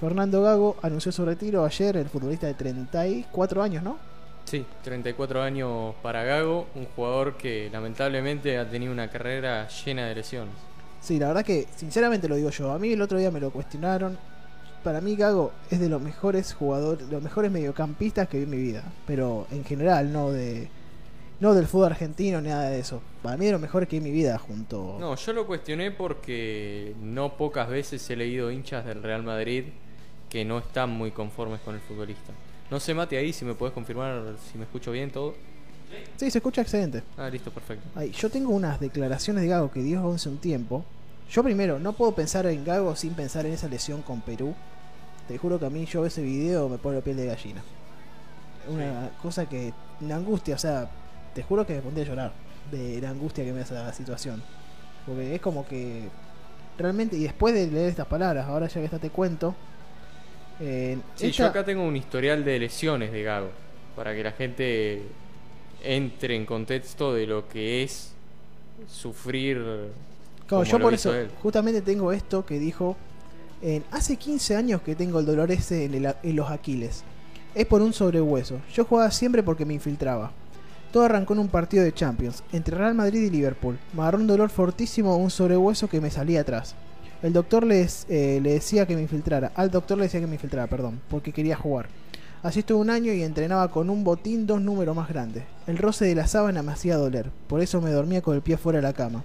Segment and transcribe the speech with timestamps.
[0.00, 3.98] Fernando Gago anunció su retiro ayer, el futbolista de 34 años, ¿no?
[4.46, 10.14] Sí, 34 años para Gago, un jugador que lamentablemente ha tenido una carrera llena de
[10.14, 10.54] lesiones.
[11.02, 13.50] Sí, la verdad que, sinceramente lo digo yo, a mí el otro día me lo
[13.50, 14.16] cuestionaron.
[14.82, 18.56] Para mí Gago es de los mejores jugadores, los mejores mediocampistas que vi en mi
[18.56, 20.70] vida, pero en general, no de
[21.40, 23.02] no del fútbol argentino ni nada de eso.
[23.22, 25.46] Para mí es de los mejores que vi en mi vida junto No, yo lo
[25.46, 29.64] cuestioné porque no pocas veces he leído hinchas del Real Madrid
[30.30, 32.32] que no están muy conformes con el futbolista.
[32.70, 35.34] No sé, Mate, ahí si me puedes confirmar si me escucho bien todo.
[36.16, 37.02] Sí, se escucha excelente.
[37.18, 37.86] Ah, listo, perfecto.
[37.96, 40.84] Ahí, yo tengo unas declaraciones de Gago que dio hace un tiempo.
[41.28, 44.54] Yo primero, no puedo pensar en Gago sin pensar en esa lesión con Perú.
[45.26, 47.62] Te juro que a mí yo ese video me pone la piel de gallina.
[48.68, 50.88] Una cosa que me angustia, o sea,
[51.34, 52.32] te juro que me pondría a llorar
[52.70, 54.42] de la angustia que me hace la situación.
[55.06, 56.08] Porque es como que
[56.78, 59.56] realmente, y después de leer estas palabras, ahora ya que está te cuento.
[60.60, 63.48] Eh, Sí, esta- yo acá tengo un historial de lesiones de Gago,
[63.96, 65.02] para que la gente
[65.82, 68.12] entre en contexto de lo que es
[68.86, 69.56] sufrir.
[69.56, 69.88] Claro,
[70.48, 71.30] como yo lo por hizo eso, él.
[71.42, 72.96] justamente tengo esto que dijo.
[73.62, 77.04] En, hace 15 años que tengo el dolor ese en, el- en los aquiles.
[77.54, 78.58] Es por un sobrehueso.
[78.72, 80.32] Yo jugaba siempre porque me infiltraba.
[80.92, 83.78] Todo arrancó en un partido de Champions, entre Real Madrid y Liverpool.
[83.92, 86.74] Me agarró un dolor fortísimo, un sobrehueso que me salía atrás.
[87.22, 89.52] El doctor les, eh, le decía que me infiltrara.
[89.54, 91.88] Al doctor le decía que me infiltrara, perdón, porque quería jugar.
[92.42, 95.44] Así estuve un año y entrenaba con un botín dos números más grandes.
[95.66, 98.56] El roce de la sábana me hacía doler, por eso me dormía con el pie
[98.56, 99.24] fuera de la cama.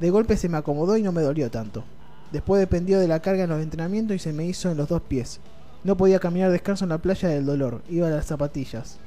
[0.00, 1.84] De golpe se me acomodó y no me dolió tanto.
[2.32, 5.00] Después dependió de la carga en los entrenamientos y se me hizo en los dos
[5.00, 5.40] pies.
[5.84, 8.98] No podía caminar descalzo en la playa del dolor, iba a las zapatillas.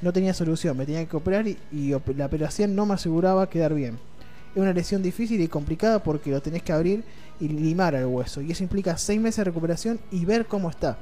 [0.00, 1.58] No tenía solución, me tenía que operar y,
[2.16, 3.98] la operación no me aseguraba quedar bien.
[4.54, 7.04] Es una lesión difícil y complicada porque lo tenés que abrir
[7.40, 10.98] y limar al hueso, y eso implica 6 meses de recuperación y ver cómo está.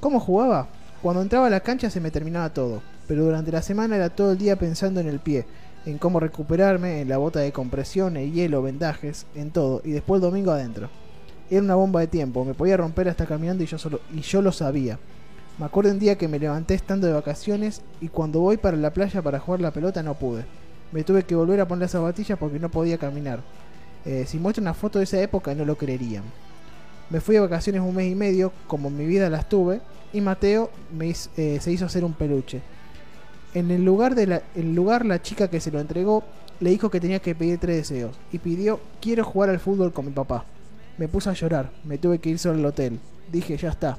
[0.00, 0.68] ¿Cómo jugaba?
[1.02, 4.32] Cuando entraba a la cancha se me terminaba todo, pero durante la semana era todo
[4.32, 5.46] el día pensando en el pie,
[5.84, 10.18] en cómo recuperarme, en la bota de compresión, el hielo, vendajes, en todo, y después
[10.18, 10.88] el domingo adentro.
[11.50, 14.40] Era una bomba de tiempo, me podía romper hasta caminando y yo, solo, y yo
[14.40, 14.98] lo sabía.
[15.58, 18.92] Me acuerdo un día que me levanté estando de vacaciones y cuando voy para la
[18.92, 20.44] playa para jugar la pelota no pude.
[20.94, 23.40] Me tuve que volver a poner las zapatillas porque no podía caminar.
[24.04, 26.22] Eh, si muestro una foto de esa época no lo creerían.
[27.10, 29.80] Me fui de vacaciones un mes y medio, como en mi vida las tuve,
[30.12, 30.70] y Mateo
[31.36, 32.62] eh, se hizo hacer un peluche.
[33.54, 36.22] En el lugar, de la, lugar la chica que se lo entregó
[36.60, 40.06] le dijo que tenía que pedir tres deseos y pidió quiero jugar al fútbol con
[40.06, 40.44] mi papá.
[40.96, 43.00] Me puse a llorar, me tuve que ir solo al hotel.
[43.32, 43.98] Dije ya está.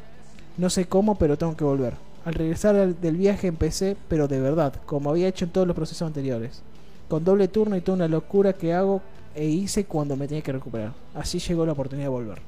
[0.56, 1.96] No sé cómo, pero tengo que volver.
[2.24, 6.08] Al regresar del viaje empecé, pero de verdad, como había hecho en todos los procesos
[6.08, 6.64] anteriores.
[7.08, 9.02] Con doble turno y toda una locura que hago
[9.36, 10.94] e hice cuando me tenía que recuperar.
[11.14, 12.42] Así llegó la oportunidad de volver.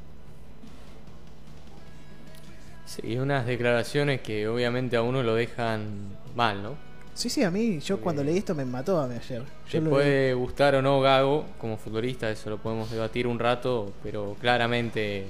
[2.86, 6.88] Sí, unas declaraciones que obviamente a uno lo dejan mal, ¿no?
[7.14, 9.44] Sí, sí, a mí, yo cuando leí esto me mató a mí ayer.
[9.66, 13.40] Te Yo lo puede gustar o no Gago como futbolista, eso lo podemos debatir un
[13.40, 15.26] rato, pero claramente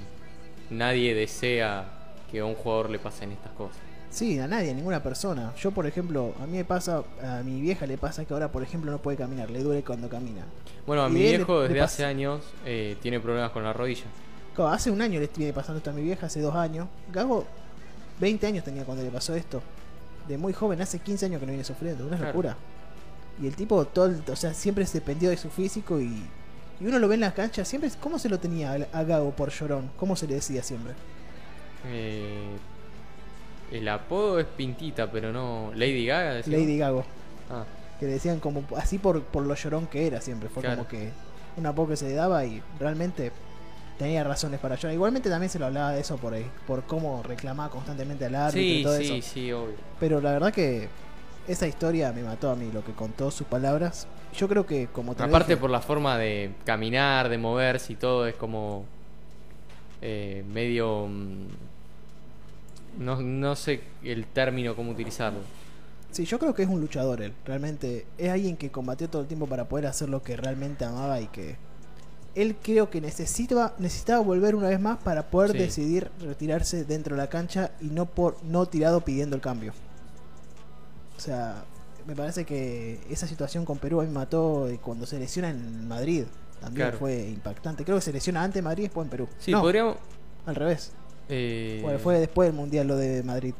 [0.70, 1.86] nadie desea
[2.30, 3.87] que a un jugador le pasen estas cosas.
[4.18, 5.54] Sí, a nadie, a ninguna persona.
[5.62, 8.64] Yo, por ejemplo, a mí me pasa, a mi vieja le pasa que ahora, por
[8.64, 10.42] ejemplo, no puede caminar, le duele cuando camina.
[10.88, 14.06] Bueno, a Y mi viejo le desde hace años eh, tiene problemas con la rodilla.
[14.56, 16.88] Claro, hace un año le viene pasando esto a mi vieja, hace dos años.
[17.14, 17.46] Gago,
[18.20, 19.62] 20 años tenía cuando le pasó esto.
[20.28, 22.32] De muy joven, hace 15 años que no viene sufriendo, una Claro.
[22.32, 22.58] locura.
[23.40, 26.24] Y el tipo, todo, o sea, siempre se dependió de su físico y,
[26.82, 29.30] y uno lo ve en las canchas, siempre, ¿cómo se lo tenía al- a Gago
[29.30, 29.92] por llorón?
[29.96, 30.94] ¿Cómo se le decía siempre?
[31.86, 32.58] Eh,
[33.72, 35.72] el apodo es Pintita, pero no.
[35.76, 36.34] Lady Gaga.
[36.36, 36.62] decíamos?
[36.66, 37.06] Lady Gago.
[37.50, 37.66] Ah,
[38.00, 40.50] que le decían como así por, por lo llorón que era siempre.
[40.50, 40.78] Fue Claro.
[40.78, 41.10] como que
[41.58, 43.32] un apodo que se le daba y realmente
[43.98, 44.94] tenía razones para llorar.
[44.94, 48.62] Igualmente también se lo hablaba de eso por, ahí, por cómo reclamaba constantemente al árbitro
[48.62, 49.28] y sí, todo sí, eso.
[49.34, 49.76] sí, obvio.
[50.00, 50.88] Pero la verdad que
[51.48, 54.08] esa historia me mató a mí, lo que contó sus palabras.
[54.36, 57.96] Yo creo que como te Aparte dije- por la forma de caminar, de moverse y
[57.96, 58.86] todo, es como
[60.02, 61.08] eh, medio...
[62.98, 65.40] No, no sé el término cómo utilizarlo.
[66.12, 67.34] Sí, yo creo que es un luchador él.
[67.46, 71.20] Realmente es alguien que combatió todo el tiempo para poder hacer lo que realmente amaba
[71.22, 71.58] y que
[72.34, 75.58] él creo que necesitaba, necesitaba volver una vez más para poder Sí.
[75.58, 79.74] decidir retirarse dentro de la cancha y no por no tirado pidiendo el cambio.
[81.16, 81.64] O sea,
[82.06, 85.88] me parece que esa situación con Perú a mí mató y cuando se lesiona en
[85.88, 86.24] Madrid.
[86.62, 86.98] También Claro.
[87.00, 87.84] fue impactante.
[87.84, 89.28] Creo que se lesiona antes en Madrid y después en Perú.
[89.40, 89.98] Sí, no, podríamos...
[90.46, 90.92] al revés.
[91.30, 93.54] Eh, Fue, fue después del Mundial lo de Madrid.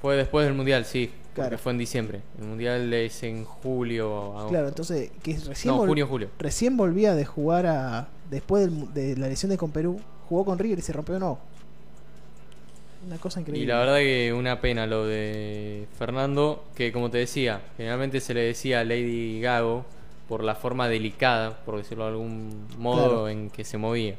[0.00, 1.10] fue después del Mundial, sí.
[1.34, 1.58] Claro.
[1.58, 2.20] fue en diciembre.
[2.38, 4.06] El Mundial es en julio.
[4.32, 4.48] agosto.
[4.50, 6.28] Claro, entonces que recién No, junio, julio.
[6.38, 8.08] recién volvía de jugar a.
[8.30, 11.38] Después del de la lesión de con Perú, jugó con River y se rompió nuevo.
[13.06, 13.64] Una cosa increíble.
[13.64, 18.32] Y la verdad que una pena lo de Fernando, que como te decía, generalmente se
[18.32, 19.84] le decía a Lady Gago
[20.28, 23.28] por la forma delicada, por decirlo de algún modo, Claro.
[23.28, 24.14] en que se movía.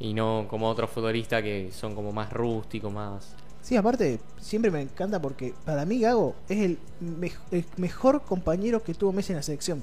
[0.00, 3.34] Y no como otros futbolistas que son como más rústicos, más...
[3.60, 8.82] Sí, aparte, siempre me encanta porque para mí Gago es el, mej- el mejor compañero
[8.82, 9.82] que tuvo Messi en la selección.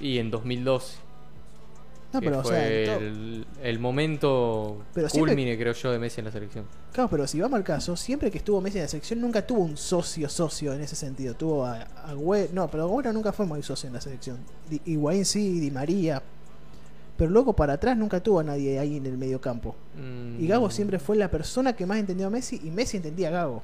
[0.00, 0.96] Y en 2012,
[2.12, 5.92] No, pero, o fue sea, en todo- el, el momento Pero siempre- culmine, creo yo,
[5.92, 6.64] de Messi en la selección.
[6.92, 9.60] Claro, pero si vamos al caso, siempre que estuvo Messi en la selección nunca tuvo
[9.60, 11.34] un socio socio en ese sentido.
[11.34, 14.38] Tuvo a Agüero, no, pero Agüero nunca fue muy socio en la selección.
[14.68, 16.20] Di- Higuaín sí, Di María.
[17.20, 19.76] Pero luego para atrás nunca tuvo a nadie ahí en el medio campo.
[19.94, 23.28] Mm, Y Gago siempre fue la persona que más entendió a Messi y Messi entendía
[23.28, 23.62] a Gago.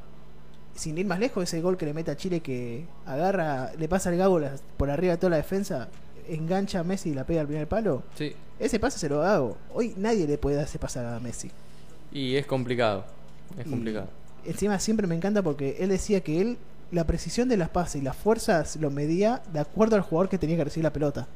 [0.74, 4.10] Sin ir más lejos, ese gol que le mete a Chile que agarra, le pasa
[4.10, 5.88] al Gago la- por arriba de toda la defensa,
[6.28, 8.02] engancha a Messi y la pega al primer palo.
[8.14, 9.56] Sí, Ese pase se lo Gago.
[9.72, 11.50] Hoy nadie le puede dar ese pase a Messi.
[12.12, 13.06] y es complicado.
[13.58, 14.08] Es Y complicado.
[14.44, 16.58] Encima siempre me encanta porque él decía que él,
[16.92, 20.36] la precisión de las pases y las fuerzas lo medía de acuerdo al jugador que
[20.36, 21.26] tenía que recibir la pelota.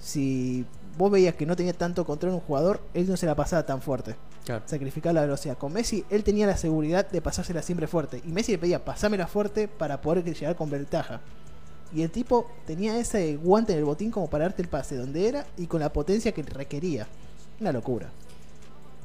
[0.00, 0.64] Si
[0.98, 3.80] vos veías que no tenía tanto control un jugador, él no se la pasaba tan
[3.80, 4.16] fuerte.
[4.44, 4.64] Claro.
[4.66, 5.56] Sacrificar la velocidad.
[5.56, 8.20] Con Messi, él tenía la seguridad de pasársela siempre fuerte.
[8.26, 11.20] Y Messi le pedía, pasámela fuerte para poder llegar con ventaja.
[11.94, 15.28] Y el tipo tenía ese guante en el botín como para darte el pase donde
[15.28, 17.06] era y con la potencia que requería.
[17.60, 18.10] Una locura.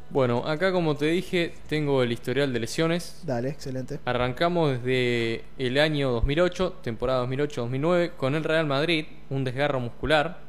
[0.10, 3.22] Bueno, acá como te dije, tengo el historial de lesiones.
[3.26, 4.00] Dale, excelente.
[4.06, 10.43] Arrancamos desde el año 2008, temporada 2008-2009, con el Real Madrid, un desgarro muscular.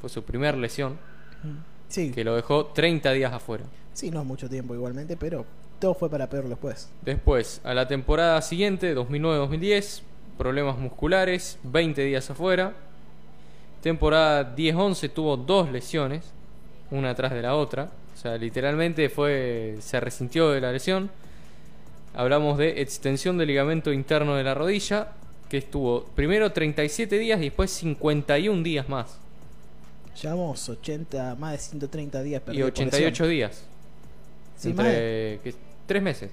[0.00, 0.98] Fue su primera lesión,
[1.42, 1.58] Mm.
[1.88, 3.64] Sí, que lo dejó 30 días afuera.
[3.92, 5.44] sí, no es mucho tiempo igualmente, pero
[5.78, 6.88] todo fue para peor después.
[7.02, 10.02] Después, a la temporada siguiente, 2009-2010,
[10.38, 12.72] problemas musculares, 20 días afuera.
[13.82, 16.24] Temporada 10-11 tuvo dos lesiones,
[16.90, 17.90] una atrás de la otra.
[18.14, 21.10] O sea, literalmente fue se resintió de la lesión.
[22.14, 25.12] Hablamos de extensión del ligamento interno de la rodilla,
[25.50, 29.18] que estuvo primero 37 días y después 51 días más.
[30.22, 33.28] Llevamos 80, más de 130 días Y perdidos por 88 lesión.
[33.30, 33.62] días.
[34.56, 35.54] Sí, de entre que-
[35.86, 36.30] tres meses.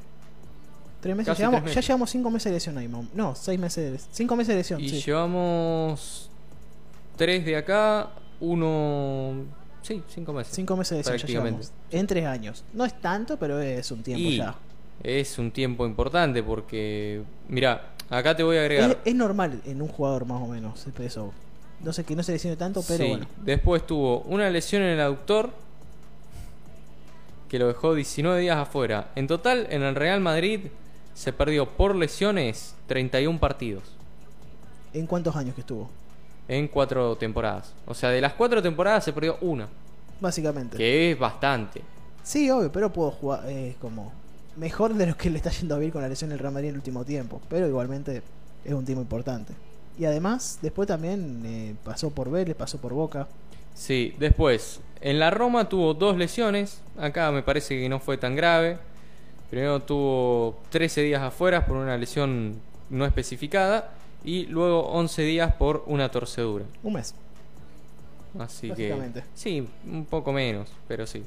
[1.01, 1.37] tres meses.
[1.37, 1.87] Llevamos- tres Ya meses.
[1.87, 2.89] llevamos 5 meses de lesión ahí.
[3.13, 5.01] No, 6 meses de 5 meses de lesión, Y sí.
[5.01, 6.29] llevamos
[7.17, 8.09] tres de acá,
[8.39, 9.43] uno...
[9.81, 10.55] Sí, cinco meses.
[10.55, 11.63] 5 meses de lesión ya prácticamente.
[11.65, 11.71] llevamos.
[11.91, 12.63] En 3 años.
[12.73, 14.55] No es tanto, pero es un tiempo y ya.
[15.03, 18.91] es un tiempo importante porque, mira, acá te voy a agregar...
[18.91, 21.33] Es, es normal en un jugador más o menos eso.
[21.83, 23.27] No sé que no se lesione tanto, pero Sí, bueno.
[23.43, 25.51] Después tuvo una lesión en el aductor
[27.49, 29.11] que lo dejó 19 días afuera.
[29.15, 30.61] En total, en el Real Madrid
[31.13, 33.83] se perdió por lesiones 31 partidos
[34.93, 35.89] ¿En cuántos años que estuvo?
[36.47, 37.73] en cuatro temporadas.
[37.85, 39.67] O sea, de las cuatro temporadas se perdió una,
[40.19, 40.75] Básicamente.
[40.77, 41.81] que es bastante.
[42.21, 44.11] Sí, obvio, pero puedo jugar eh, como
[44.57, 46.67] mejor de lo que le está yendo a vivir con la lesión del Real Madrid
[46.69, 47.41] en el último tiempo.
[47.49, 48.21] Pero igualmente
[48.65, 49.53] es un tiempo importante.
[49.97, 53.27] Y además, después también eh, pasó por Vélez, pasó por Boca.
[53.75, 56.81] Sí, después, en la Roma tuvo dos lesiones.
[56.97, 58.77] Acá me parece que no fue tan grave.
[59.49, 62.59] Primero tuvo 13 días afuera por una lesión
[62.89, 63.91] no especificada.
[64.23, 66.65] Y luego 11 días por una torcedura.
[66.81, 67.13] Un mes.
[68.39, 68.95] Así que.
[69.35, 71.23] Sí, un poco menos, pero sí.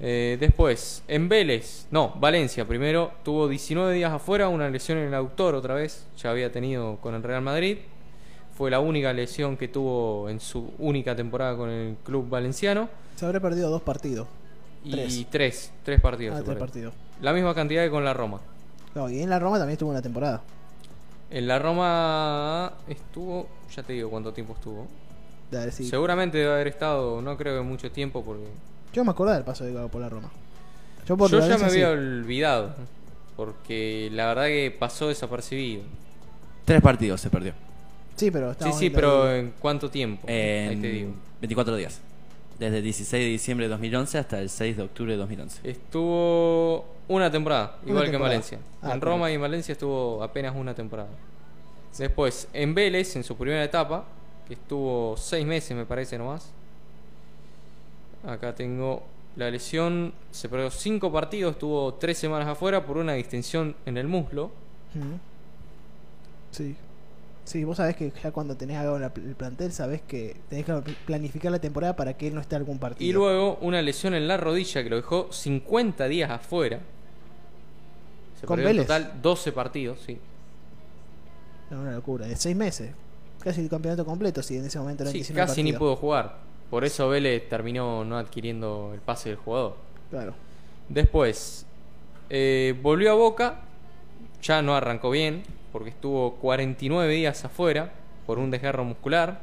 [0.00, 5.14] Eh, después, en Vélez, no, Valencia primero, tuvo 19 días afuera, una lesión en el
[5.14, 7.78] autor otra vez, ya había tenido con el Real Madrid.
[8.56, 12.88] Fue la única lesión que tuvo en su única temporada con el club valenciano.
[13.16, 14.26] Se habrá perdido dos partidos.
[14.84, 15.26] Y Tres.
[15.30, 16.38] tres, tres partidos.
[16.38, 16.94] Ah, tres partidos.
[17.20, 18.40] La misma cantidad que con la Roma.
[18.92, 20.42] Claro, y en la Roma también estuvo una temporada.
[21.30, 24.86] En la Roma estuvo, ya te digo cuánto tiempo estuvo.
[25.50, 25.84] Dale, sí.
[25.88, 28.46] Seguramente debe haber estado, no creo que mucho tiempo, porque
[28.92, 30.30] Yo me acordaba del paso de Gago por la Roma.
[31.06, 31.92] Yo, por Yo ya me había sí.
[31.92, 32.74] olvidado.
[33.36, 35.82] Porque la verdad que pasó desapercibido.
[36.64, 37.52] Tres partidos se perdió.
[38.16, 39.32] Sí, pero Sí, sí, pero.
[39.32, 40.26] ¿en cuánto tiempo?
[40.28, 41.12] En Ahí te digo.
[41.40, 42.00] 24 días.
[42.58, 45.60] Desde el 16 de diciembre de 2011 hasta el 6 de octubre de 2011.
[45.70, 48.22] Estuvo una temporada, Una igual que en.
[48.22, 48.58] Valencia.
[48.82, 51.08] Ah, en Roma y en Valencia estuvo apenas una temporada.
[51.96, 54.04] Después, en Vélez, en su primera etapa,
[54.48, 56.50] que estuvo seis meses, me parece nomás.
[58.24, 59.02] Acá tengo
[59.36, 60.12] la lesión.
[60.30, 64.50] Se perdió cinco partidos, estuvo tres semanas afuera por una distensión en el muslo.
[66.50, 66.76] Sí.
[67.44, 70.66] Sí, vos sabés que ya cuando tenés a Gago en el plantel, sabés que tenés
[70.66, 70.72] que
[71.06, 73.08] planificar la temporada para que él no esté en algún partido.
[73.08, 76.80] Y luego una lesión en la rodilla que lo dejó 50 días afuera.
[78.38, 80.18] Se ¿Con perdió en total 12 partidos, sí.
[81.70, 82.26] No, una locura.
[82.26, 82.90] De seis meses.
[83.40, 86.47] Casi el campeonato completo, si en ese momento eran Sí, 19 casi ni pudo jugar.
[86.70, 89.76] Por eso Vélez terminó no adquiriendo el pase del jugador.
[90.10, 90.34] Claro.
[90.88, 91.64] Después,
[92.30, 93.60] Eh, volvió a Boca,
[94.42, 97.90] ya no arrancó bien, porque estuvo 49 días afuera
[98.26, 99.40] por un desgarro muscular,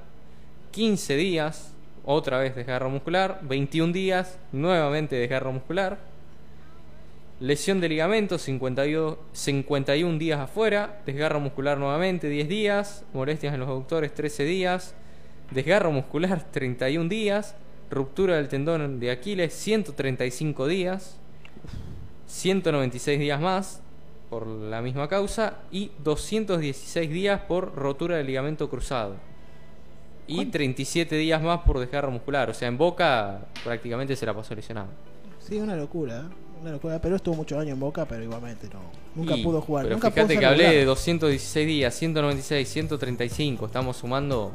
[0.70, 1.74] 15 días,
[2.06, 5.98] otra vez desgarro muscular, 21 días, nuevamente desgarro muscular,
[7.40, 13.70] lesión de ligamento, 51, 51 días afuera, desgarro muscular nuevamente, 10 días, molestias en los
[13.70, 14.94] aductores, 13 días,
[15.52, 17.56] desgarro muscular, 31 días,
[17.90, 21.18] ruptura del tendón de Aquiles, 135 días,
[22.28, 23.82] 196 días más
[24.30, 29.16] por la misma causa y 216 días por rotura del ligamento cruzado.
[30.28, 30.52] Y ¿Cuánto?
[30.54, 32.50] 37 días más por desgarro muscular.
[32.50, 34.88] O sea, en Boca prácticamente se la pasó lesionado.
[35.40, 36.36] Sí, una locura, ¿eh?
[36.64, 37.00] una locura.
[37.00, 38.80] Pero estuvo muchos años en Boca, pero igualmente no.
[39.14, 39.84] Nunca Y- pudo jugar.
[39.86, 43.68] Pero nunca fíjate que hablé de 216 días, 196, 135.
[43.68, 44.52] Estamos sumando.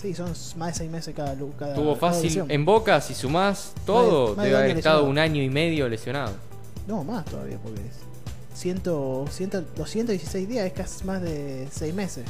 [0.00, 2.44] Sí, son más de seis meses cada, cada Tuvo fácil.
[2.48, 5.10] En Boca, si sumás todo, Más de- más debe haber estado lesionado.
[5.10, 6.32] un año y medio lesionado.
[6.86, 8.80] No, más todavía, porque es 100,
[9.30, 12.24] 100, 216 días es casi más de 6 meses.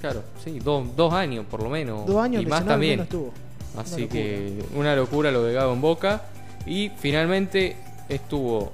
[0.00, 2.06] Claro, sí, do- dos años por lo menos.
[2.06, 3.00] Dos años y más también.
[3.00, 3.32] estuvo.
[3.76, 6.22] Así Una que una locura lo de Gago en Boca.
[6.66, 7.76] Y finalmente
[8.08, 8.72] estuvo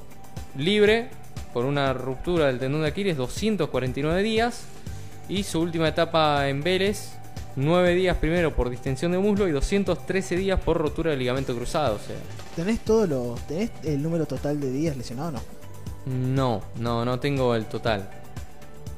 [0.57, 1.09] libre
[1.52, 4.62] por una ruptura del tendón de Aquiles 249 días.
[5.31, 7.13] Y su última etapa en Vélez,
[7.55, 11.95] 9 días primero por distensión de muslo y 213 días por rotura del ligamento cruzado.
[11.95, 12.17] O sea,
[12.57, 13.41] ¿Tenés todos los.
[13.47, 15.61] ¿Tenés el número total de días lesionados o no?
[16.07, 18.11] no, no, no tengo el total.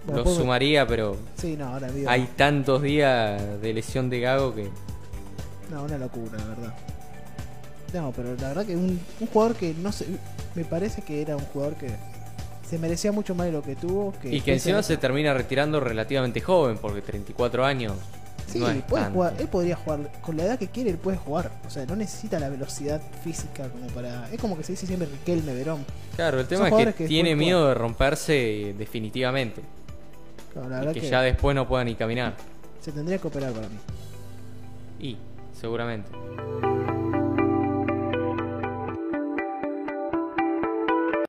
[0.07, 4.69] Bueno, Lo sumaría, pero Sí, no, ahora hay tantos días de lesión de Gago que
[5.71, 6.75] No, una locura, la verdad.
[7.93, 10.07] No, pero la verdad que un, un jugador que no sé.
[10.55, 11.91] Me parece que era un jugador que
[12.73, 14.15] se merecía mucho más de lo que tuvo.
[14.23, 17.93] Que Y que encima se termina retirando relativamente joven, porque 34 años
[18.47, 21.19] Sí, no es puede jugar, él podría jugar, con la edad que quiere, él puede
[21.19, 21.51] jugar.
[21.67, 24.27] O sea, no necesita la velocidad física como para.
[24.33, 25.85] Es como que se dice siempre Riquelme, Verón.
[26.17, 29.61] Claro, el Son tema es que, tiene miedo de romperse eh, definitivamente.
[30.55, 32.37] Claro, la Y verdad que, que, ya después no pueda ni caminar.
[32.81, 33.77] se tendría que operar para mí.
[34.99, 35.19] Y,
[35.61, 36.09] seguramente.